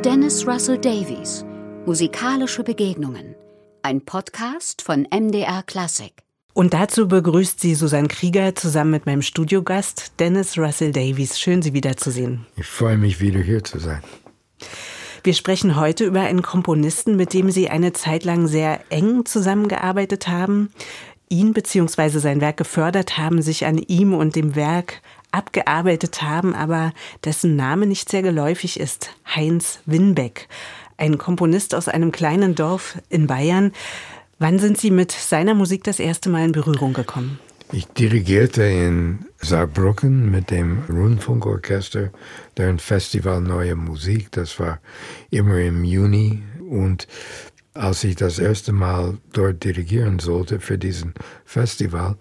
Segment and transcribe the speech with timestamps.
[0.00, 1.44] Dennis Russell Davies,
[1.84, 3.36] Musikalische Begegnungen,
[3.82, 6.12] ein Podcast von MDR Classic.
[6.54, 11.38] Und dazu begrüßt sie Susanne Krieger zusammen mit meinem Studiogast Dennis Russell Davies.
[11.38, 12.46] Schön, Sie wiederzusehen.
[12.56, 14.02] Ich freue mich, wieder hier zu sein.
[15.22, 20.26] Wir sprechen heute über einen Komponisten, mit dem Sie eine Zeit lang sehr eng zusammengearbeitet
[20.26, 20.70] haben,
[21.28, 22.18] ihn bzw.
[22.18, 25.02] sein Werk gefördert haben, sich an ihm und dem Werk
[25.32, 26.92] abgearbeitet haben, aber
[27.24, 30.48] dessen Name nicht sehr geläufig ist, Heinz Winbeck,
[30.96, 33.72] ein Komponist aus einem kleinen Dorf in Bayern.
[34.38, 37.38] Wann sind Sie mit seiner Musik das erste Mal in Berührung gekommen?
[37.74, 42.10] Ich dirigierte in Saarbrücken mit dem Rundfunkorchester
[42.58, 44.30] deren Festival Neue Musik.
[44.32, 44.78] Das war
[45.30, 46.42] immer im Juni.
[46.68, 47.08] Und
[47.72, 51.14] als ich das erste Mal dort dirigieren sollte für diesen
[51.46, 52.16] Festival,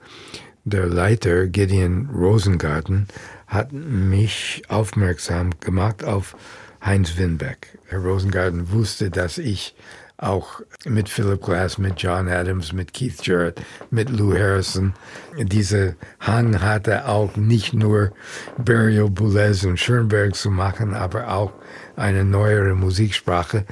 [0.63, 3.07] der Leiter Gideon Rosengarten
[3.47, 6.35] hat mich aufmerksam gemacht auf
[6.83, 7.79] Heinz Winbeck.
[7.87, 9.75] Herr Rosengarten wusste, dass ich
[10.17, 13.59] auch mit Philip Glass, mit John Adams, mit Keith Jarrett,
[13.89, 14.93] mit Lou Harrison
[15.35, 18.11] diese Hang hatte, auch nicht nur
[18.57, 21.53] Burial, Boulez und Schoenberg zu machen, aber auch
[21.95, 23.65] eine neuere Musiksprache.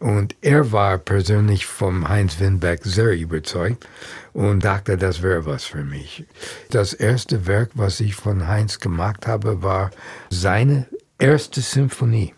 [0.00, 3.88] Und er war persönlich vom Heinz Winbeck sehr überzeugt
[4.32, 6.24] und dachte, das wäre was für mich.
[6.70, 9.90] Das erste Werk, was ich von Heinz gemacht habe, war
[10.30, 10.86] seine
[11.18, 12.34] erste Symphonie.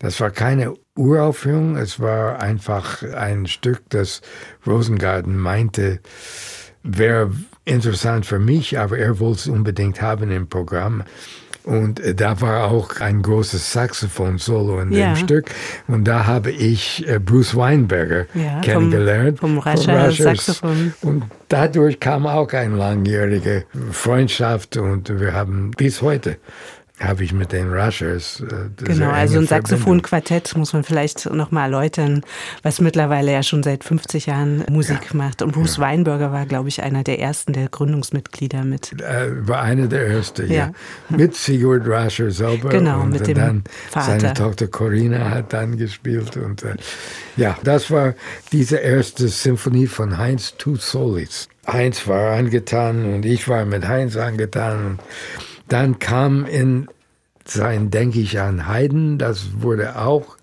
[0.00, 4.20] Das war keine Uraufführung, es war einfach ein Stück, das
[4.66, 6.00] Rosengarten meinte,
[6.82, 7.30] wäre
[7.64, 11.04] interessant für mich, aber er wollte es unbedingt haben im Programm.
[11.66, 15.12] Und äh, da war auch ein großes Saxophon-Solo in ja.
[15.12, 15.50] dem Stück.
[15.88, 19.40] Und da habe ich äh, Bruce Weinberger ja, kennengelernt.
[19.40, 20.94] Vom, vom Rascher Saxophon.
[21.02, 26.38] Und dadurch kam auch eine langjährige Freundschaft und wir haben bis heute
[26.98, 28.40] habe ich mit den Rushers.
[28.40, 32.22] Äh, genau, also ein Saxophonquartett muss man vielleicht nochmal erläutern,
[32.62, 35.16] was mittlerweile ja schon seit 50 Jahren Musik ja.
[35.16, 35.42] macht.
[35.42, 35.82] Und Bruce ja.
[35.82, 38.98] Weinberger war, glaube ich, einer der ersten der Gründungsmitglieder mit.
[39.00, 40.72] Äh, war einer der ersten, ja.
[41.10, 41.16] ja.
[41.16, 42.70] Mit Sigurd Rusher selber.
[42.70, 44.20] Genau, und mit dem dann Vater.
[44.20, 46.38] Seine Tochter Corinna hat dann gespielt.
[46.38, 46.76] Und äh,
[47.36, 48.14] ja, das war
[48.52, 51.48] diese erste Symphonie von Heinz Tu Solis.
[51.66, 54.86] Heinz war angetan und ich war mit Heinz angetan.
[54.86, 55.00] Und
[55.68, 56.88] dann kam in
[57.44, 60.35] sein Denke ich an Haydn, das wurde auch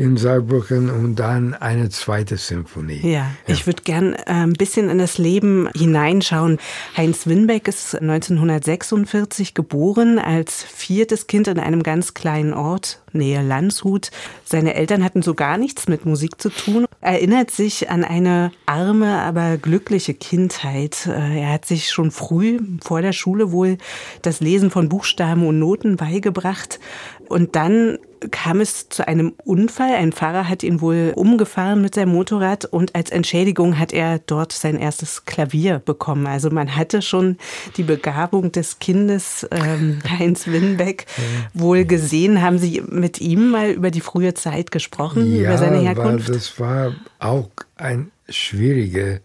[0.00, 3.00] in Saarbrücken und dann eine zweite Symphonie.
[3.02, 3.28] Ja, ja.
[3.46, 6.58] ich würde gern äh, ein bisschen in das Leben hineinschauen.
[6.96, 14.10] Heinz Winbeck ist 1946 geboren als viertes Kind in einem ganz kleinen Ort Nähe Landshut.
[14.44, 16.86] Seine Eltern hatten so gar nichts mit Musik zu tun.
[17.02, 21.06] Er erinnert sich an eine arme, aber glückliche Kindheit.
[21.06, 23.76] Äh, er hat sich schon früh vor der Schule wohl
[24.22, 26.80] das Lesen von Buchstaben und Noten beigebracht.
[27.30, 27.98] Und dann
[28.32, 29.94] kam es zu einem Unfall.
[29.94, 34.52] Ein Fahrer hat ihn wohl umgefahren mit seinem Motorrad und als Entschädigung hat er dort
[34.52, 36.26] sein erstes Klavier bekommen.
[36.26, 37.38] Also man hatte schon
[37.76, 41.06] die Begabung des Kindes ähm, Heinz Winbeck
[41.54, 42.42] wohl gesehen.
[42.42, 46.28] Haben Sie mit ihm mal über die frühe Zeit gesprochen, ja, über seine Herkunft?
[46.28, 49.20] Weil das war auch eine schwierige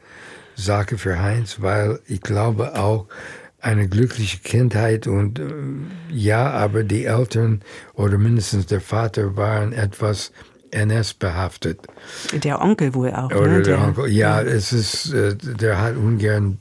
[0.56, 3.08] Sache für Heinz, weil ich glaube auch,
[3.66, 5.44] eine glückliche Kindheit und äh,
[6.12, 7.62] ja, aber die Eltern
[7.96, 10.32] oder mindestens der Vater waren etwas
[10.70, 11.80] NS-behaftet.
[12.44, 13.32] Der Onkel wohl auch.
[13.32, 13.62] Oder ne?
[13.64, 16.60] der, der Onkel, ja, ja, es ist, äh, der hat ungern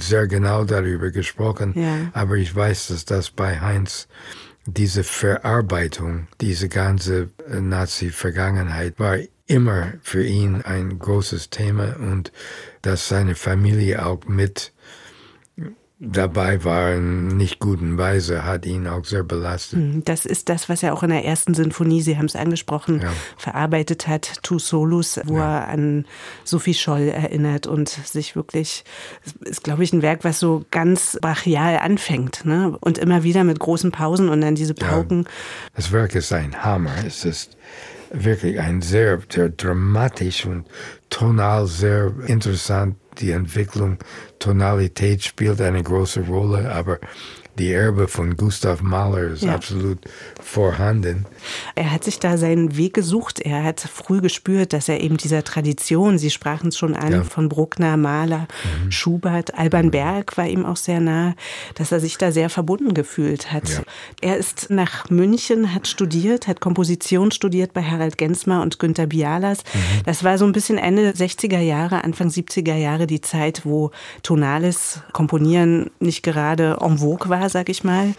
[0.00, 2.10] sehr genau darüber gesprochen, ja.
[2.14, 4.08] aber ich weiß, dass das bei Heinz
[4.64, 12.32] diese Verarbeitung, diese ganze äh, Nazi-Vergangenheit war immer für ihn ein großes Thema und
[12.80, 14.72] dass seine Familie auch mit
[16.04, 19.78] dabei war in nicht guten Weise, hat ihn auch sehr belastet.
[19.78, 23.00] Hm, das ist das, was er auch in der ersten Sinfonie, Sie haben es angesprochen,
[23.00, 23.12] ja.
[23.36, 25.60] verarbeitet hat, Tu Solus, wo ja.
[25.60, 26.04] er an
[26.42, 28.84] Sophie Scholl erinnert und sich wirklich,
[29.40, 32.76] ist glaube ich ein Werk, was so ganz brachial anfängt ne?
[32.80, 35.22] und immer wieder mit großen Pausen und dann diese Pauken.
[35.22, 35.30] Ja.
[35.76, 37.56] Das Werk ist ein Hammer, es ist
[38.12, 40.66] wirklich ein sehr, sehr dramatisch und
[41.10, 43.98] tonal sehr interessant die Entwicklung,
[44.38, 46.98] Tonalität spielt eine große Rolle, aber
[47.58, 49.54] die Erbe von Gustav Mahler ist ja.
[49.54, 49.98] absolut
[50.40, 51.26] vorhanden.
[51.74, 53.40] Er hat sich da seinen Weg gesucht.
[53.40, 57.24] Er hat früh gespürt, dass er eben dieser Tradition, Sie sprachen es schon an, ja.
[57.24, 58.48] von Bruckner, Mahler,
[58.84, 58.90] mhm.
[58.90, 59.90] Schubert, Alban mhm.
[59.90, 61.34] Berg war ihm auch sehr nah,
[61.74, 63.68] dass er sich da sehr verbunden gefühlt hat.
[63.68, 63.82] Ja.
[64.22, 69.58] Er ist nach München, hat studiert, hat Komposition studiert bei Harald Gensmer und Günter Bialas.
[69.74, 70.02] Mhm.
[70.06, 73.90] Das war so ein bisschen Ende 60er Jahre, Anfang 70er Jahre die Zeit, wo
[74.22, 78.14] tonales Komponieren nicht gerade en vogue war, sag ich mal.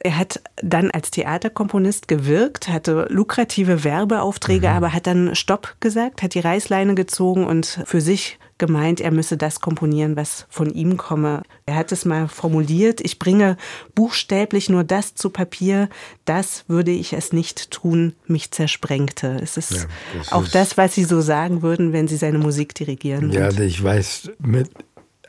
[0.00, 4.74] Er hat dann als Theaterkomponist gewirkt, hatte lukrative Werbeaufträge, mhm.
[4.74, 9.36] aber hat dann Stopp gesagt, hat die Reißleine gezogen und für sich gemeint, er müsse
[9.36, 11.42] das komponieren, was von ihm komme.
[11.66, 13.56] Er hat es mal formuliert, ich bringe
[13.94, 15.88] buchstäblich nur das zu Papier,
[16.24, 19.38] das würde ich es nicht tun, mich zersprengte.
[19.42, 19.86] Es ist ja,
[20.18, 23.32] das auch ist das, was Sie so sagen würden, wenn Sie seine Musik dirigieren.
[23.32, 24.70] Ja, ich weiß, mit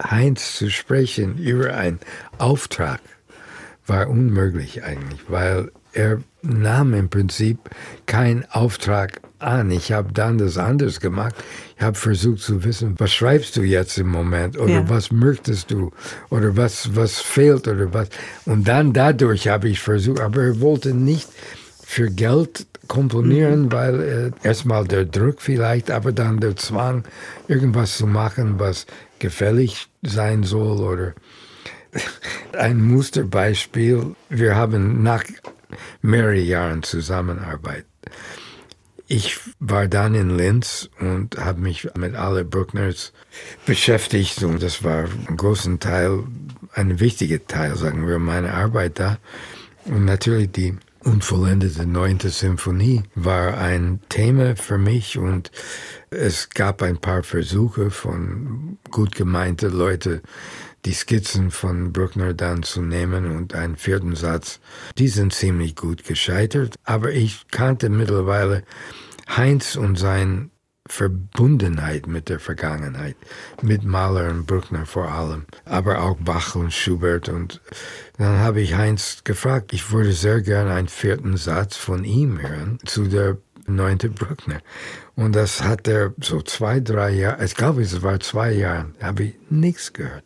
[0.01, 1.99] Heinz zu sprechen über einen
[2.37, 2.99] Auftrag
[3.87, 7.57] war unmöglich eigentlich, weil er nahm im Prinzip
[8.05, 9.71] keinen Auftrag an.
[9.71, 11.35] Ich habe dann das anders gemacht.
[11.77, 14.89] Ich habe versucht zu wissen, was schreibst du jetzt im Moment oder ja.
[14.89, 15.91] was möchtest du
[16.29, 18.09] oder was, was fehlt oder was.
[18.45, 21.29] Und dann dadurch habe ich versucht, aber er wollte nicht
[21.83, 23.71] für Geld komponieren, mhm.
[23.71, 24.01] weil
[24.43, 27.03] äh, erstmal der Druck vielleicht, aber dann der Zwang,
[27.47, 28.85] irgendwas zu machen, was
[29.25, 31.13] gefällig sein soll oder
[32.53, 34.15] ein Musterbeispiel.
[34.29, 35.23] Wir haben nach
[36.03, 37.85] mehreren Jahren Zusammenarbeit.
[39.07, 43.13] Ich war dann in Linz und habe mich mit alle Bruckners
[43.65, 46.23] beschäftigt und das war ein großen Teil,
[46.73, 49.17] ein wichtiger Teil, sagen wir, meiner Arbeit da.
[49.85, 55.51] Und natürlich die unvollendete neunte Symphonie war ein Thema für mich und
[56.15, 60.21] es gab ein paar Versuche von gut gemeinten Leuten,
[60.85, 64.59] die Skizzen von Bruckner dann zu nehmen und einen vierten Satz.
[64.97, 68.63] Die sind ziemlich gut gescheitert, aber ich kannte mittlerweile
[69.27, 70.51] Heinz und sein
[70.87, 73.15] Verbundenheit mit der Vergangenheit,
[73.63, 77.27] mit Mahler und Bruckner vor allem, aber auch Bach und Schubert.
[77.27, 77.59] Und
[78.19, 82.77] dann habe ich Heinz gefragt, ich würde sehr gerne einen vierten Satz von ihm hören
[82.85, 84.61] zu der neunte Bruckner.
[85.15, 89.23] Und das hat er so zwei, drei Jahre, ich glaube, es war zwei Jahre, habe
[89.23, 90.25] ich nichts gehört.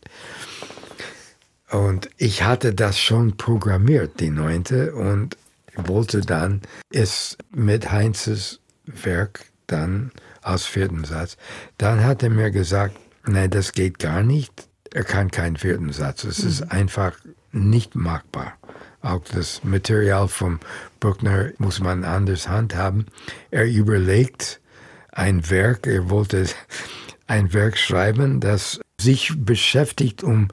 [1.72, 5.38] Und ich hatte das schon programmiert, die neunte, und
[5.76, 11.38] wollte dann es mit Heinzes Werk dann als vierten Satz.
[11.78, 12.96] Dann hat er mir gesagt,
[13.26, 14.68] nein, das geht gar nicht.
[14.92, 16.24] Er kann keinen vierten Satz.
[16.24, 16.50] Es mhm.
[16.50, 17.20] ist einfach
[17.52, 18.59] nicht machbar.
[19.02, 20.60] Auch das Material vom
[21.00, 23.06] Bruckner muss man anders handhaben.
[23.50, 24.60] Er überlegt
[25.12, 26.46] ein Werk, er wollte
[27.28, 30.50] ein Werk schreiben, das sich beschäftigt um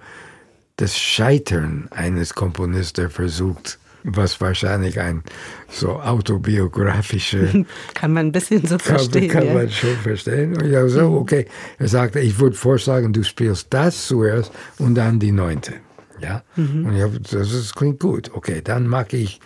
[0.76, 5.24] das Scheitern eines Komponisten, der versucht, was wahrscheinlich ein
[5.68, 7.64] so autobiografische
[7.94, 9.28] kann man ein bisschen so verstehen.
[9.28, 9.54] Kann, kann ja.
[9.54, 10.56] man schon verstehen.
[10.56, 11.46] Und ja, so, okay.
[11.78, 15.74] Er sagte, ich würde vorschlagen, du spielst das zuerst und dann die neunte.
[16.20, 16.86] Ja, mhm.
[16.86, 18.30] und ja, das ist, klingt gut.
[18.34, 19.40] Okay, dann mag ich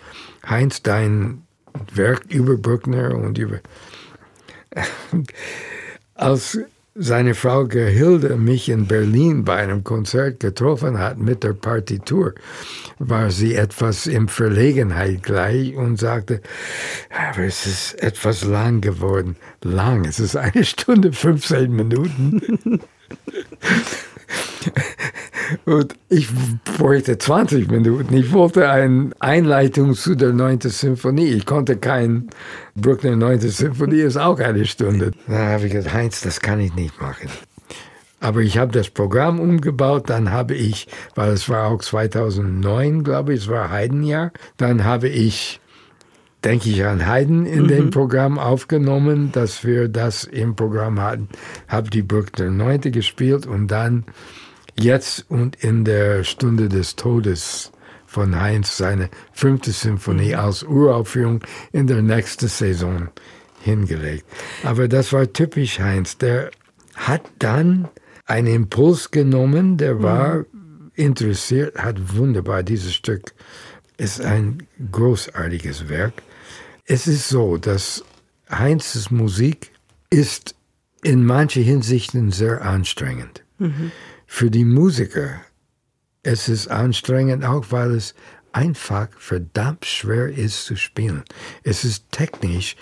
[0.47, 1.43] Heinz dein
[1.93, 3.59] Werk über Bruckner und über
[6.15, 6.59] als
[6.93, 12.33] seine Frau Gerhilde mich in Berlin bei einem Konzert getroffen hat mit der Partitur,
[12.99, 16.41] war sie etwas in Verlegenheit gleich und sagte,
[17.09, 19.37] aber es ist etwas lang geworden.
[19.63, 22.81] Lang, es ist eine Stunde 15 Minuten.
[25.65, 26.27] Und ich
[26.77, 28.13] bräuchte 20 Minuten.
[28.13, 30.61] Ich wollte eine Einleitung zu der 9.
[30.61, 31.27] Symphonie.
[31.27, 32.29] Ich konnte kein
[32.75, 33.39] Bruckner 9.
[33.41, 35.11] Symphonie, ist auch eine Stunde.
[35.27, 37.29] Da habe ich gesagt, Heinz, das kann ich nicht machen.
[38.21, 43.33] Aber ich habe das Programm umgebaut, dann habe ich, weil es war auch 2009, glaube
[43.33, 45.59] ich, es war Heidenjahr, dann habe ich,
[46.43, 47.67] denke ich an Haydn in mhm.
[47.67, 51.29] dem Programm aufgenommen, dass wir das im Programm hatten,
[51.67, 52.91] habe die Bruckner 9.
[52.91, 54.05] gespielt und dann
[54.79, 57.71] jetzt und in der Stunde des Todes
[58.05, 60.39] von Heinz seine fünfte Symphonie mhm.
[60.39, 63.09] als Uraufführung in der nächsten Saison
[63.61, 64.25] hingelegt.
[64.63, 66.17] Aber das war typisch Heinz.
[66.17, 66.51] Der
[66.95, 67.87] hat dann
[68.25, 70.03] einen Impuls genommen, der mhm.
[70.03, 70.45] war
[70.95, 73.33] interessiert, hat wunderbar dieses Stück
[73.97, 76.13] ist ein großartiges Werk.
[76.85, 78.03] Es ist so, dass
[78.49, 79.71] Heinzes Musik
[80.09, 80.55] ist
[81.03, 83.43] in manchen Hinsichten sehr anstrengend.
[83.59, 83.91] Mhm
[84.33, 85.41] für die Musiker.
[86.23, 88.15] Es ist anstrengend auch, weil es
[88.53, 91.23] einfach verdammt schwer ist zu spielen.
[91.63, 92.77] Es ist technisch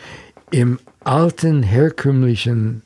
[0.52, 2.84] im alten herkömmlichen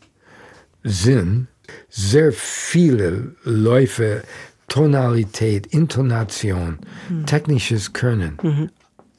[0.82, 1.50] Sinn
[1.90, 4.24] sehr viele Läufe,
[4.70, 6.80] Tonalität, Intonation,
[7.10, 7.26] mhm.
[7.26, 8.70] technisches Können, mhm.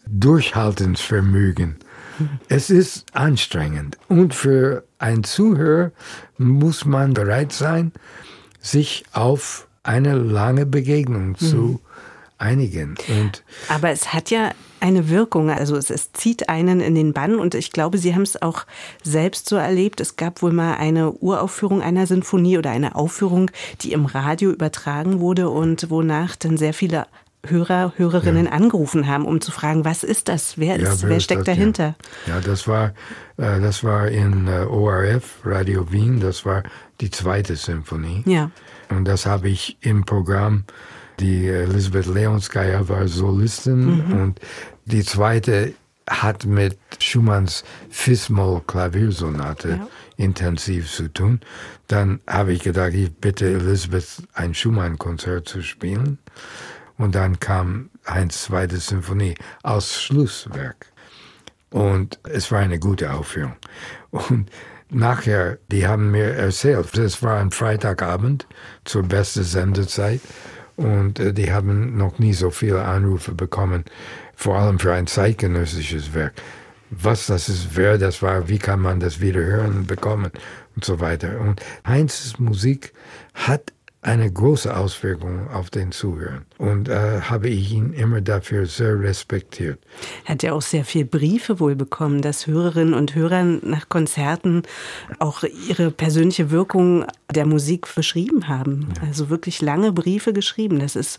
[0.06, 1.76] Durchhaltensvermögen.
[2.18, 2.28] Mhm.
[2.48, 5.92] Es ist anstrengend und für einen Zuhörer
[6.38, 7.92] muss man bereit sein,
[8.64, 11.36] sich auf eine lange Begegnung mhm.
[11.36, 11.80] zu
[12.38, 12.96] einigen.
[13.08, 17.36] Und Aber es hat ja eine Wirkung, also es, es, zieht einen in den Bann
[17.36, 18.64] und ich glaube, Sie haben es auch
[19.02, 20.00] selbst so erlebt.
[20.00, 25.20] Es gab wohl mal eine Uraufführung einer Sinfonie oder eine Aufführung, die im Radio übertragen
[25.20, 27.06] wurde und wonach dann sehr viele
[27.46, 28.52] Hörer, Hörerinnen ja.
[28.52, 30.58] angerufen haben, um zu fragen, was ist das?
[30.58, 31.94] Wer, ist, ja, wer, steckt das, dahinter?
[32.26, 32.34] Ja.
[32.34, 32.94] ja, das war,
[33.36, 36.62] äh, das war in äh, ORF, Radio Wien, das war
[37.00, 38.22] die zweite Symphonie.
[38.26, 38.50] Ja.
[38.90, 40.64] Und das habe ich im Programm,
[41.20, 44.12] die Elisabeth Leonskaya war Solistin mhm.
[44.20, 44.40] und
[44.84, 45.74] die zweite
[46.08, 49.88] hat mit Schumanns Fis-Moll-Klaviersonate ja.
[50.16, 51.40] intensiv zu tun.
[51.86, 56.18] Dann habe ich gedacht, ich bitte Elisabeth ein Schumann-Konzert zu spielen.
[56.98, 60.86] Und dann kam Heinz zweite Symphonie als Schlusswerk.
[61.70, 63.56] Und es war eine gute Aufführung.
[64.10, 64.50] Und
[64.90, 68.46] nachher, die haben mir erzählt, es war ein Freitagabend
[68.84, 70.20] zur besten Sendezeit.
[70.76, 73.84] Und äh, die haben noch nie so viele Anrufe bekommen
[74.36, 76.34] vor allem für ein zeitgenössisches Werk.
[76.90, 80.30] Was das ist, wer das war, wie kann man das wieder hören bekommen
[80.76, 81.40] und so weiter.
[81.40, 82.92] Und Heinz's Musik
[83.34, 83.72] hat
[84.04, 89.78] eine große Auswirkung auf den Zuhörer und äh, habe ich ihn immer dafür sehr respektiert.
[90.26, 94.62] Er hat ja auch sehr viele Briefe wohl bekommen, dass Hörerinnen und Hörer nach Konzerten
[95.20, 98.88] auch ihre persönliche Wirkung der Musik beschrieben haben.
[98.96, 99.08] Ja.
[99.08, 100.80] Also wirklich lange Briefe geschrieben.
[100.80, 101.18] Das ist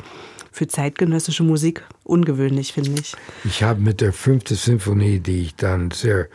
[0.51, 3.15] für zeitgenössische Musik ungewöhnlich, finde ich.
[3.43, 6.27] Ich habe mit der fünften Symphonie, die ich dann sehr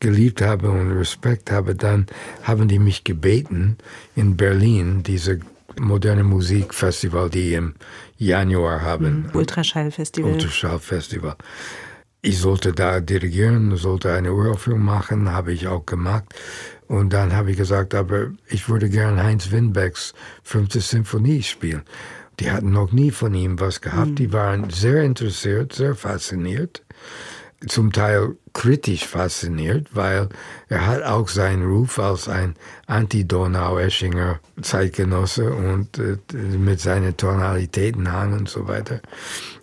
[0.00, 2.06] geliebt habe und Respekt habe, dann
[2.42, 3.76] haben die mich gebeten,
[4.16, 5.40] in Berlin diese
[5.80, 7.74] moderne Musikfestival, die im
[8.16, 9.28] Januar haben.
[9.28, 9.36] Mhm.
[9.36, 10.32] Ultraschallfestival.
[10.32, 11.36] Ultraschallfestival.
[12.20, 16.24] Ich sollte da dirigieren, sollte eine Uraufführung machen, habe ich auch gemacht.
[16.88, 21.82] Und dann habe ich gesagt, aber ich würde gern Heinz Winbecks fünfte Symphonie spielen.
[22.40, 24.10] Die hatten noch nie von ihm was gehabt.
[24.10, 24.14] Mhm.
[24.16, 26.82] Die waren sehr interessiert, sehr fasziniert.
[27.66, 30.28] Zum Teil kritisch fasziniert, weil
[30.68, 32.54] er hat auch seinen Ruf als ein
[32.86, 39.00] Anti-Donau-Eschinger Zeitgenosse und äh, mit seinen Tonalitäten Hang und so weiter.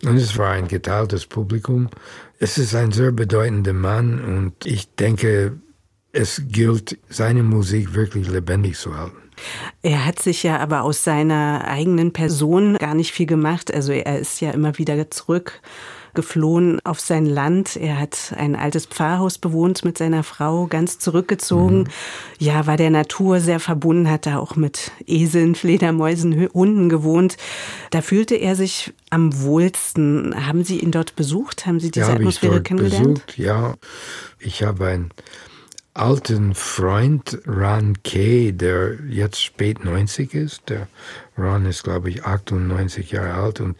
[0.03, 1.89] Und es war ein geteiltes Publikum.
[2.39, 5.53] Es ist ein sehr bedeutender Mann und ich denke,
[6.11, 9.17] es gilt, seine Musik wirklich lebendig zu halten.
[9.81, 13.73] Er hat sich ja aber aus seiner eigenen Person gar nicht viel gemacht.
[13.73, 15.61] Also er ist ja immer wieder zurück
[16.15, 17.75] geflohen auf sein Land.
[17.75, 21.79] Er hat ein altes Pfarrhaus bewohnt mit seiner Frau, ganz zurückgezogen.
[21.79, 21.87] Mhm.
[22.39, 27.37] Ja, war der Natur sehr verbunden, hat da auch mit Eseln, Fledermäusen, Hunden gewohnt.
[27.91, 30.47] Da fühlte er sich am wohlsten.
[30.47, 31.65] Haben Sie ihn dort besucht?
[31.65, 33.25] Haben Sie diese ja, Atmosphäre kennengelernt?
[33.25, 33.75] Besucht, ja,
[34.39, 35.11] ich habe ein
[35.95, 40.69] alten Freund Ron Kay, der jetzt spät 90 ist.
[40.69, 40.87] Der
[41.37, 43.77] Ron ist, glaube ich, 98 Jahre alt und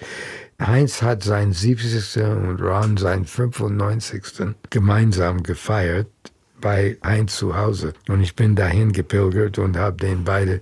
[0.62, 2.24] Heinz hat sein 70.
[2.24, 4.55] und Ron sein 95.
[4.69, 6.07] gemeinsam gefeiert
[6.62, 7.93] bei Heinz zu Hause.
[8.07, 10.62] Und ich bin dahin gepilgert und habe den beide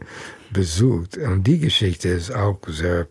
[0.52, 1.18] besucht.
[1.18, 3.08] Und die Geschichte ist auch sehr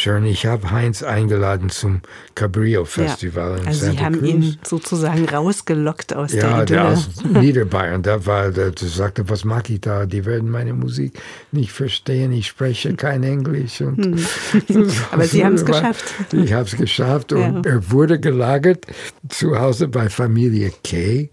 [0.00, 2.02] Schön, ich habe Heinz eingeladen zum
[2.36, 4.28] Cabrillo Festival ja, in also Santa Sie haben Cruz.
[4.28, 6.78] ihn sozusagen rausgelockt aus ja, der Idylle.
[6.78, 8.04] Ja, aus Niederbayern.
[8.04, 10.06] Da war, der sagte, was mache ich da?
[10.06, 12.30] Die werden meine Musik nicht verstehen.
[12.30, 13.80] Ich spreche kein Englisch.
[13.80, 14.24] Und
[14.68, 14.88] hm.
[15.10, 16.04] Aber Sie haben es geschafft.
[16.30, 17.72] Ich habe es geschafft und ja.
[17.72, 18.86] er wurde gelagert
[19.28, 21.28] zu Hause bei Familie Kay.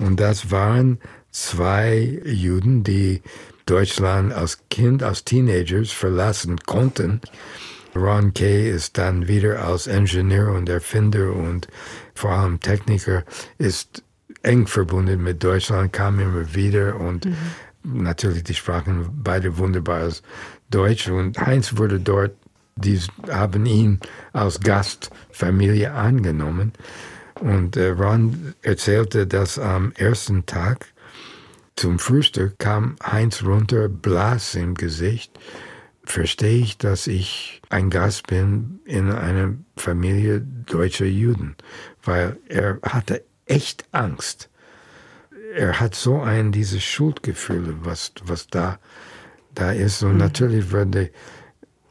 [0.00, 0.98] Und das waren
[1.30, 3.22] zwei Juden, die
[3.66, 7.20] Deutschland als Kind, als Teenagers verlassen konnten.
[7.94, 11.68] Ron Kay ist dann wieder als Ingenieur und Erfinder und
[12.14, 13.24] vor allem Techniker,
[13.58, 14.02] ist
[14.42, 17.36] eng verbunden mit Deutschland, kam immer wieder und mhm.
[17.82, 20.22] natürlich die sprachen beide wunderbares
[20.70, 22.32] Deutsch und Heinz wurde dort,
[22.76, 24.00] die haben ihn
[24.32, 26.72] als Gastfamilie angenommen
[27.40, 30.86] und äh, Ron erzählte, dass am ersten Tag
[31.76, 35.32] zum Frühstück kam Heinz runter, Blas im Gesicht
[36.10, 41.56] verstehe ich, dass ich ein Gast bin in einer Familie deutscher Juden,
[42.02, 44.50] weil er hatte echt Angst.
[45.54, 48.78] Er hat so ein dieses Schuldgefühl, was was da
[49.54, 50.18] da ist und mhm.
[50.18, 51.10] natürlich würde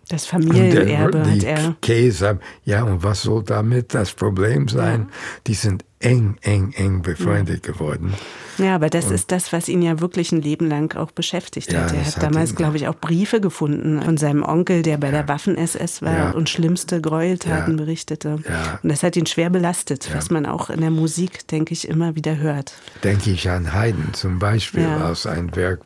[0.10, 1.76] das Familienerbe hat er.
[1.82, 5.02] Käse, ja, und was soll damit das Problem sein?
[5.02, 5.16] Ja.
[5.46, 7.74] Die sind eng, eng, eng befreundet ja.
[7.74, 8.14] geworden.
[8.58, 11.72] Ja, aber das und ist das, was ihn ja wirklich ein Leben lang auch beschäftigt
[11.72, 11.94] ja, hat.
[11.94, 15.14] Er hat, hat damals, glaube ich, auch Briefe gefunden von seinem Onkel, der bei ja.
[15.14, 16.32] der Waffen-SS war ja.
[16.32, 18.40] und schlimmste Gräueltaten berichtete.
[18.84, 22.16] Und das hat ihn schwer belastet, was man auch in der Musik, denke ich, immer
[22.16, 22.74] wieder hört.
[23.04, 25.82] Denke ich an Haydn zum Beispiel aus einem Werk,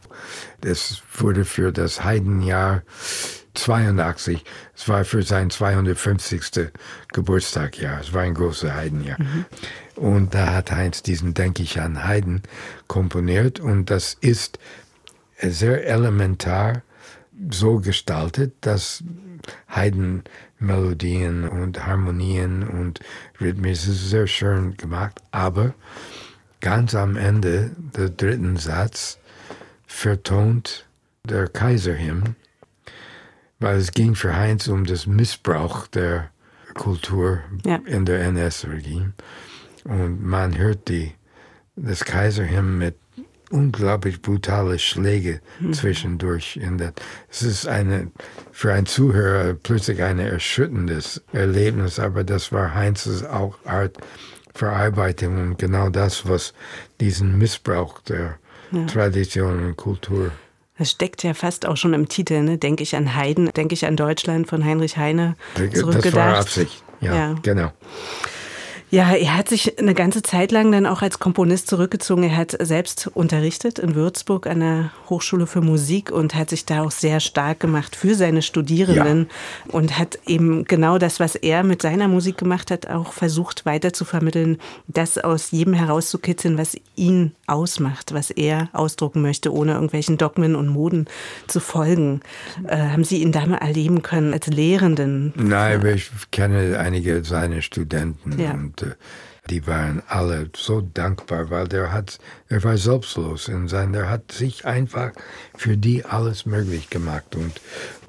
[0.61, 2.83] das wurde für das Haydn-Jahr
[3.53, 4.43] 82,
[4.75, 6.71] es war für sein 250.
[7.11, 9.21] Geburtstag, ja, es war ein großer Heidenjahr.
[9.21, 9.45] Mhm.
[9.95, 12.41] Und da hat Heinz diesen Denke ich an Haydn
[12.87, 14.57] komponiert und das ist
[15.39, 16.81] sehr elementar
[17.51, 19.03] so gestaltet, dass
[19.67, 20.23] Haydn
[20.59, 22.99] Melodien und Harmonien und
[23.39, 23.71] Rhythmen.
[23.71, 25.73] Es ist sehr schön gemacht, aber
[26.61, 29.19] ganz am Ende der dritten Satz
[29.85, 30.87] vertont
[31.25, 32.35] der Kaiserhymn,
[33.63, 36.29] weil es ging für Heinz um das Missbrauch der
[36.73, 37.79] Kultur ja.
[37.85, 39.13] in der NS-Regime.
[39.85, 41.13] Und man hört die,
[41.77, 42.95] das Kaiserhymn mit
[43.51, 45.73] unglaublich brutale Schläge mhm.
[45.73, 46.59] zwischendurch.
[47.29, 48.11] Es ist eine,
[48.51, 53.97] für einen Zuhörer plötzlich ein erschütterndes Erlebnis, aber das war Heinzes auch Art
[54.53, 56.53] Verarbeitung und genau das, was
[56.99, 58.39] diesen Missbrauch der
[58.71, 58.85] ja.
[58.87, 60.31] Tradition und Kultur
[60.77, 62.57] das steckt ja fast auch schon im Titel, ne?
[62.57, 65.35] Denke ich an Heiden, denke ich an Deutschland von Heinrich Heine.
[65.55, 66.05] Zurückgedacht.
[66.05, 67.35] Das war Absicht, ja, ja.
[67.41, 67.71] genau.
[68.93, 72.21] Ja, er hat sich eine ganze Zeit lang dann auch als Komponist zurückgezogen.
[72.21, 76.83] Er hat selbst unterrichtet in Würzburg an der Hochschule für Musik und hat sich da
[76.83, 79.29] auch sehr stark gemacht für seine Studierenden
[79.65, 79.73] ja.
[79.73, 83.93] und hat eben genau das, was er mit seiner Musik gemacht hat, auch versucht weiter
[83.93, 90.19] zu vermitteln, das aus jedem herauszukitzeln, was ihn ausmacht, was er ausdrucken möchte, ohne irgendwelchen
[90.19, 91.07] Dogmen und Moden
[91.47, 92.21] zu folgen.
[92.67, 95.33] Äh, haben Sie ihn da mal erleben können als Lehrenden?
[95.35, 98.51] Nein, aber ich kenne einige seiner Studenten ja.
[98.51, 98.82] und
[99.49, 104.31] die waren alle so dankbar, weil der hat, er war selbstlos in sein, der hat
[104.31, 105.11] sich einfach
[105.55, 107.59] für die alles möglich gemacht und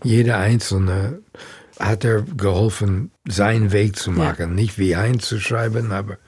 [0.04, 1.20] jeder Einzelne
[1.80, 4.46] hat er geholfen, seinen Weg zu machen, ja.
[4.46, 6.18] nicht wie einzuschreiben, aber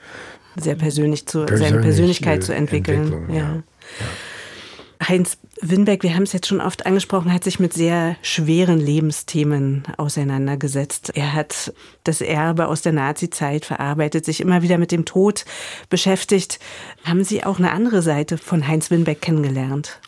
[0.57, 3.29] sehr persönlich zu, persönlich seine Persönlichkeit zu entwickeln.
[3.29, 3.35] Ja.
[3.35, 3.63] ja.
[5.07, 9.83] Heinz Winbeck, wir haben es jetzt schon oft angesprochen, hat sich mit sehr schweren Lebensthemen
[9.97, 11.11] auseinandergesetzt.
[11.15, 11.73] Er hat
[12.03, 15.45] das Erbe aus der Nazizeit verarbeitet, sich immer wieder mit dem Tod
[15.89, 16.59] beschäftigt.
[17.03, 19.99] Haben Sie auch eine andere Seite von Heinz Winbeck kennengelernt?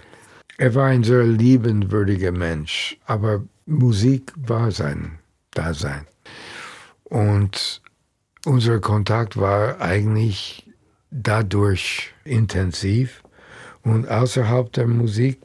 [0.58, 5.20] Er war ein sehr liebenswürdiger Mensch, aber Musik war sein
[5.52, 6.06] Dasein.
[7.06, 7.82] Und
[8.46, 10.70] unser Kontakt war eigentlich
[11.12, 13.24] dadurch intensiv
[13.90, 15.40] und außerhalb der Musik,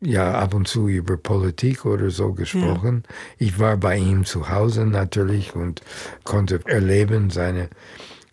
[0.00, 3.02] ja, ab und zu über Politik oder so gesprochen.
[3.06, 3.14] Ja.
[3.38, 5.82] Ich war bei ihm zu Hause natürlich und
[6.24, 7.68] konnte erleben seine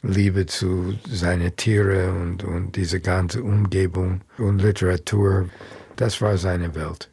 [0.01, 5.49] Liebe zu seinen Tiere und, und diese ganze Umgebung und Literatur.
[5.97, 7.09] Das war seine Welt.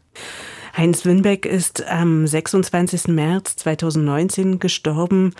[0.76, 3.08] Heinz Winbeck ist am 26.
[3.08, 5.32] März 2019 gestorben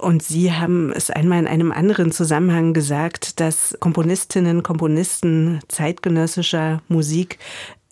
[0.00, 7.38] und Sie haben es einmal in einem anderen Zusammenhang gesagt, dass Komponistinnen, Komponisten zeitgenössischer Musik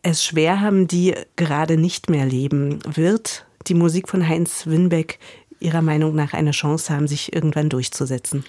[0.02, 2.78] es schwer haben, die gerade nicht mehr leben.
[2.86, 5.18] Wird die Musik von Heinz Winbeck
[5.60, 8.44] Ihrer Meinung nach eine Chance haben, sich irgendwann durchzusetzen?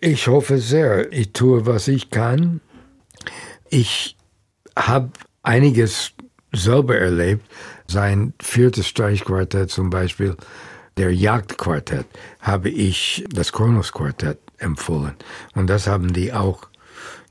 [0.00, 1.12] Ich hoffe sehr.
[1.12, 2.60] Ich tue, was ich kann.
[3.70, 4.16] Ich
[4.76, 5.10] habe
[5.42, 6.12] einiges
[6.52, 7.46] selber erlebt.
[7.86, 10.36] Sein viertes Streichquartett zum Beispiel
[10.96, 12.06] der Jagdquartett
[12.40, 15.14] habe ich das Kronos Quartett empfohlen.
[15.54, 16.68] Und das haben die auch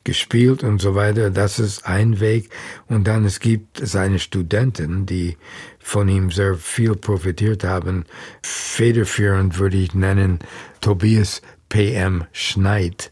[0.03, 1.29] gespielt und so weiter.
[1.29, 2.49] Das ist ein Weg.
[2.87, 5.37] Und dann es gibt seine Studenten, die
[5.79, 8.05] von ihm sehr viel profitiert haben.
[8.41, 10.39] Federführend würde ich nennen
[10.81, 12.25] Tobias P.M.
[12.33, 13.11] Schneid.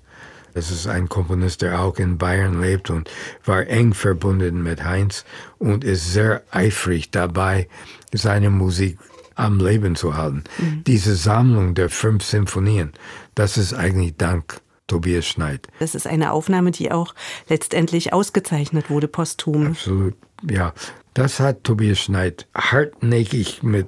[0.53, 3.09] Das ist ein Komponist, der auch in Bayern lebt und
[3.45, 5.23] war eng verbunden mit Heinz
[5.59, 7.69] und ist sehr eifrig dabei,
[8.13, 8.97] seine Musik
[9.41, 10.43] am Leben zu halten.
[10.57, 10.83] Mhm.
[10.85, 12.93] Diese Sammlung der fünf Symphonien,
[13.35, 15.67] das ist eigentlich dank Tobias Schneid.
[15.79, 17.15] Das ist eine Aufnahme, die auch
[17.47, 19.67] letztendlich ausgezeichnet wurde, posthum.
[19.67, 20.15] Absolut,
[20.49, 20.73] ja.
[21.13, 23.87] Das hat Tobias Schneid hartnäckig mit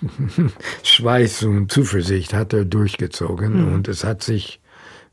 [0.82, 3.74] Schweiß und Zuversicht hat er durchgezogen mhm.
[3.74, 4.60] und es hat sich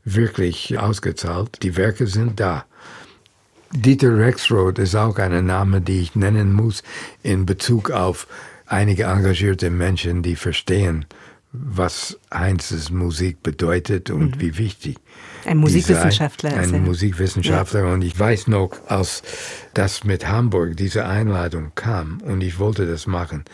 [0.04, 1.62] wirklich ausgezahlt.
[1.62, 2.64] Die Werke sind da.
[3.72, 6.82] Dieter Rexroth ist auch ein Name, den ich nennen muss
[7.22, 8.28] in Bezug auf
[8.66, 11.06] einige engagierte Menschen, die verstehen,
[11.52, 14.40] was Heinzes Musik bedeutet und mhm.
[14.40, 14.98] wie wichtig.
[15.46, 16.50] Ein Musikwissenschaftler.
[16.50, 17.84] Sei, ein Musikwissenschaftler.
[17.84, 17.94] Ja.
[17.94, 19.22] Und ich weiß noch, als
[19.74, 23.44] das mit Hamburg, diese Einladung kam und ich wollte das machen.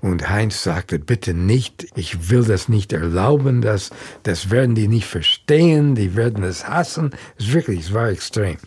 [0.00, 3.90] Und Heinz sagte, bitte nicht, ich will das nicht erlauben, das,
[4.22, 7.12] das werden die nicht verstehen, die werden es hassen.
[7.38, 8.58] Es ist wirklich, es war extrem.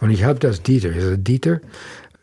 [0.00, 1.60] Und ich habe das Dieter, ich sage, Dieter,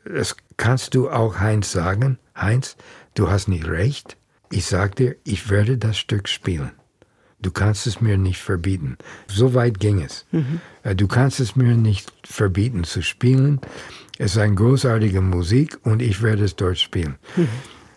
[0.03, 2.17] das kannst du auch Heinz sagen.
[2.35, 2.75] Heinz,
[3.17, 4.17] du hast nicht recht.
[4.49, 6.71] Ich sag dir, ich werde das Stück spielen.
[7.39, 8.97] Du kannst es mir nicht verbieten.
[9.27, 10.25] So weit ging es.
[10.31, 10.59] Mhm.
[10.95, 13.61] Du kannst es mir nicht verbieten zu spielen.
[14.17, 17.17] Es ist eine großartige Musik und ich werde es dort spielen.
[17.35, 17.49] Mhm.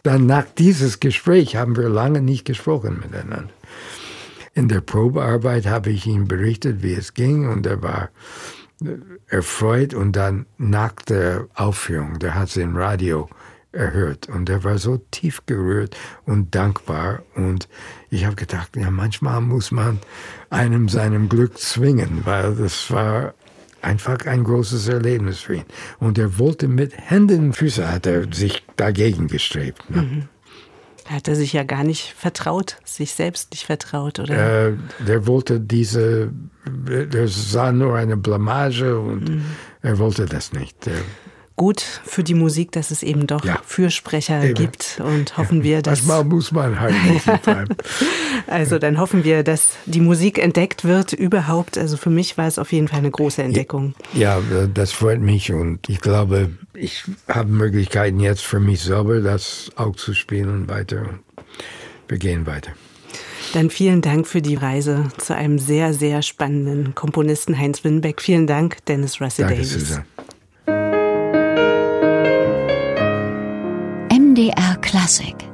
[0.02, 3.52] Dann nach dieses Gespräch haben wir lange nicht gesprochen miteinander.
[4.52, 8.10] In der Probearbeit habe ich ihm berichtet, wie es ging und er war
[9.26, 13.28] erfreut und dann nach der Aufführung, der hat es im Radio
[13.72, 14.28] erhört.
[14.28, 17.22] Und er war so tief gerührt und dankbar.
[17.34, 17.68] Und
[18.10, 19.98] ich habe gedacht, ja, manchmal muss man
[20.50, 23.34] einem seinem Glück zwingen, weil das war
[23.82, 25.64] einfach ein großes Erlebnis für ihn.
[25.98, 29.88] Und er wollte mit Händen und Füßen, hat er sich dagegen gestrebt.
[29.90, 30.02] Ne?
[30.02, 30.28] Mhm.
[31.06, 34.68] Hat er sich ja gar nicht vertraut, sich selbst nicht vertraut, oder?
[34.68, 36.30] Äh, der wollte diese,
[36.66, 39.44] der sah nur eine Blamage und mhm.
[39.82, 40.86] er wollte das nicht.
[40.86, 40.94] Der,
[41.60, 43.60] gut für die Musik, dass es eben doch ja.
[43.66, 44.54] Fürsprecher eben.
[44.54, 46.04] gibt und hoffen wir, dass.
[46.04, 46.94] Manchmal muss man halt
[47.42, 47.76] bleiben.
[48.46, 51.76] also dann hoffen wir, dass die Musik entdeckt wird überhaupt.
[51.76, 53.94] Also für mich war es auf jeden Fall eine große Entdeckung.
[54.14, 54.40] Ja,
[54.72, 59.96] das freut mich und ich glaube, ich habe Möglichkeiten jetzt für mich selber, das auch
[59.96, 61.10] zu spielen und weiter.
[62.08, 62.72] Wir gehen weiter.
[63.52, 68.22] Dann vielen Dank für die Reise zu einem sehr, sehr spannenden Komponisten Heinz Winbeck.
[68.22, 69.72] Vielen Dank, Dennis Russell Danke, Davis.
[69.74, 70.04] Susan.
[74.40, 75.49] MDR Klassik